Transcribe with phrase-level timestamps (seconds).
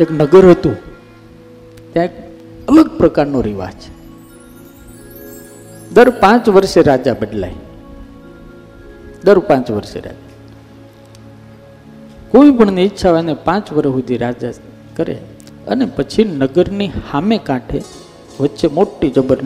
[0.00, 0.76] એક નગર હતું.
[1.92, 2.10] ત્યાં એક
[2.68, 3.72] અલગ પ્રકારનો રિવાજ.
[5.92, 7.54] દર પાંચ વર્ષે રાજા બદલાય.
[9.24, 10.30] દર પાંચ વર્ષે રાજા.
[12.30, 14.52] કોઈ પણ ઈચ્છા હોય ને પાંચ વર્ષ સુધી રાજા
[14.96, 15.18] કરે
[15.68, 17.82] અને પછી નગરની સામે કાંઠે
[18.40, 19.38] વચ્ચે મોટી જબર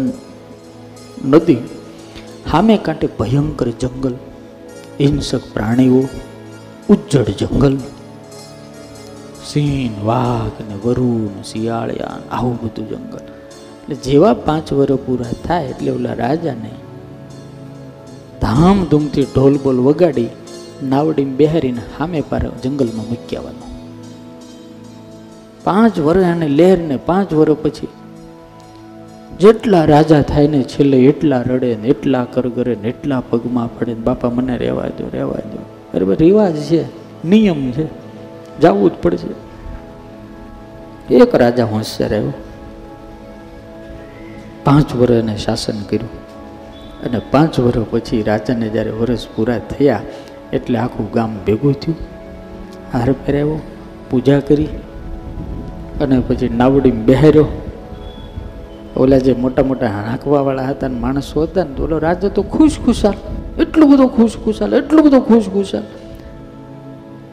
[1.25, 1.57] નદી
[2.50, 4.14] સામે કાંઠે ભયંકર જંગલ,
[5.00, 6.09] હિંસક પ્રાણીઓ,
[6.89, 7.79] ઉજ્જડ જંગલ
[9.45, 13.19] સિંહ વાઘ ને વરુણ, શિયાળિયા આવું બધું જંગલ.
[13.82, 16.70] એટલે જેવા પાંચ વર્ષ પૂરા થાય એટલે ઓલા રાજાને
[18.42, 20.28] ધામધૂમથી ઢોલ બોલ વગાડી
[20.83, 23.36] નાવડી બેહારીને સામે પાર જંગલમાં મૂકી
[25.64, 27.88] પાંચ વર્ષ અને લહેર ને પાંચ વર્ષ પછી
[29.41, 34.00] જેટલા રાજા થાય ને છેલ્લે એટલા રડે ને એટલા કરગરે ને એટલા પગમાં પડે ને
[34.00, 35.58] બાપા મને રહેવા દો રહેવા દો
[35.95, 36.83] બરાબર, રિવાજ છે,
[37.28, 38.03] નિયમ છે.
[38.62, 39.30] જવું જ પડશે.
[41.14, 42.32] એક રાજા હોશિયાર આવ્યો.
[44.64, 46.12] પાંચ વર્ષ એને શાસન કર્યું.
[47.05, 50.00] અને પાંચ વર્ષ પછી રાજાને જ્યારે વર્ષ પૂરા થયા,
[50.52, 51.98] એટલે આખું ગામ ભેગું થયું.
[52.92, 53.61] હાર પહેરાવ્યો
[54.11, 54.68] પૂજા કરી,
[56.00, 57.46] અને પછી નાવડી બહેર્યો.
[58.96, 62.77] ઓલા જે મોટા મોટા હાંકવાવાળા હતા ને માણસો હતા ને તો ઓલો રાજા તો ખુશ
[62.84, 63.16] ખુશાલ
[63.62, 65.83] એટલું બધો ખુશ ખુશાલ એટલું બધો ખુશ ખુશાલ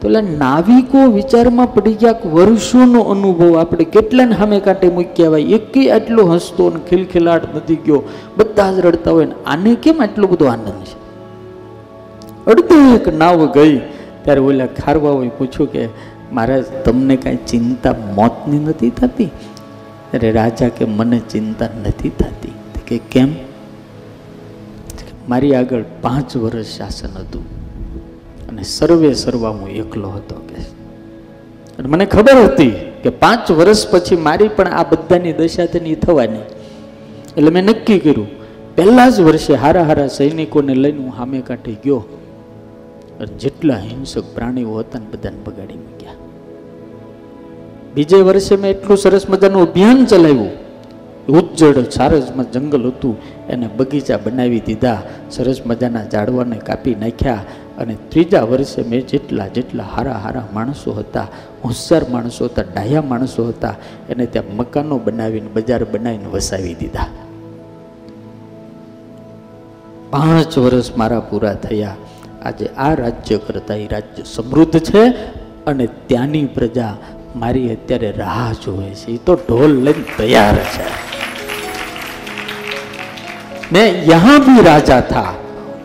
[0.02, 5.42] તો એટલે નાવિકો વિચારમાં પડી ગયા વર્ષોનો અનુભવ આપણે કેટલાને સામે કાંઠે મૂક્યા હોય?
[5.42, 8.02] એકે આટલો હસતો ને ખિલખિલાટ નથી ગયો.
[8.36, 11.02] બધા જ રડતા હોય ને આને કેમ આટલો બધો આનંદ છે?
[12.46, 13.78] અડધો એક નાવ ગઈ.
[14.22, 15.88] ત્યારે ઓલા ખારવા હોય પૂછ્યું કે,
[16.32, 19.24] મહારાજ, તમને કાંઈ ચિંતા મોતની નથી થતી?
[20.14, 22.52] અરે રાજા કે, મને ચિંતા નથી થતી.
[22.86, 23.28] કે, કેમ?
[25.28, 27.61] મારી આગળ પાંચ વર્ષ શાસન હતું.
[28.52, 30.60] અને સર્વે સર્વા હું એકલો હતો કે.
[31.82, 32.70] મને ખબર હતી
[33.02, 36.38] કે પાંચ વર્ષ પછી મારી પણ આ બધાની દશા તેની થવાની.
[37.36, 38.28] એટલે મેં નક્કી કર્યું,
[38.76, 42.02] પહેલા જ વર્ષે હારા હારા સૈનિકોને લઈને હું સામે કાંઠે ગયો.
[43.20, 46.18] અને જેટલા હિંસક પ્રાણીઓ હતા ને બધાને બગાડી મૂક્યા.
[47.94, 50.52] બીજે વર્ષે મેં એટલું સરસ મજાનું અભિયાન ચલાવ્યું.
[51.28, 53.16] ઉજ્જડ સારસમાં જંગલ હતું,
[53.48, 57.44] એને બગીચા બનાવી દીધા, સરસ મજાના ઝાડવાને કાપી નાખ્યા
[57.78, 61.26] અને ત્રીજા વર્ષે મેં જેટલા જેટલા હારા હારા માણસો હતા,
[61.64, 63.74] હોશિયાર માણસો હતા ડાયા માણસો હતા,
[64.08, 67.06] એને ત્યાં મકાનો બનાવીને, બજાર બનાવીને વસાવી દીધા.
[70.10, 71.96] પાંચ વર્ષ મારા પૂરા થયા.
[72.42, 75.06] આજે આ રાજ્ય કરતા એ રાજ્ય સમૃદ્ધ છે
[75.64, 76.96] અને ત્યાંની પ્રજા
[77.36, 79.10] મારી અત્યારે રાહ જોવે છે.
[79.10, 81.02] એ તો ઢોલ લઈને તૈયાર છે.
[83.72, 85.34] મેં યહાં બી રાજા થા.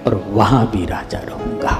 [0.06, 1.74] और वहां भी राजा रहूंगा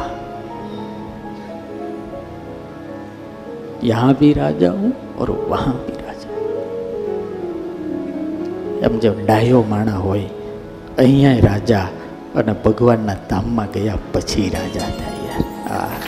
[3.82, 6.30] यहां भी राजा हूं और वहां भी राजा
[8.86, 10.28] એમ જેમ ડાયો માણા હોય
[10.98, 11.86] અહીંયા રાજા
[12.38, 16.02] અને ભગવાનના ધામમાં ગયા પછી રાજા થાય યાર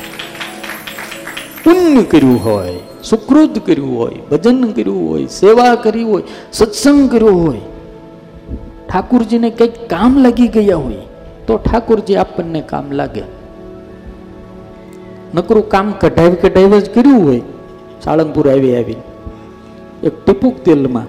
[1.64, 2.76] પુણ્ય કર્યું હોય
[3.10, 6.24] સુકૃત કર્યું હોય ભજન કર્યું હોય સેવા કરી હોય
[6.58, 7.64] સત્સંગ કર્યો હોય
[8.88, 11.04] ઠાકુરજીને કંઈક કામ લાગી ગયા હોય
[11.49, 13.23] તો ઠાકુરજી આપણને કામ લાગે.
[15.35, 17.43] નકરું કામ કઢાવી કઢાવી જ કર્યું હોય,
[18.03, 19.01] સાળંગપુર આવી આવી
[20.03, 21.07] એક ટીપુક તેલમાં.